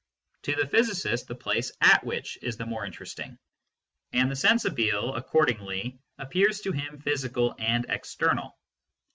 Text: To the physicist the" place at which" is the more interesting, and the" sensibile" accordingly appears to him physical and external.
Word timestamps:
To 0.45 0.55
the 0.55 0.65
physicist 0.65 1.27
the" 1.27 1.35
place 1.45 1.71
at 1.79 2.03
which" 2.03 2.39
is 2.41 2.57
the 2.57 2.65
more 2.65 2.87
interesting, 2.87 3.37
and 4.11 4.31
the" 4.31 4.35
sensibile" 4.47 5.15
accordingly 5.15 5.99
appears 6.17 6.59
to 6.61 6.71
him 6.71 6.97
physical 7.01 7.53
and 7.59 7.85
external. 7.87 8.57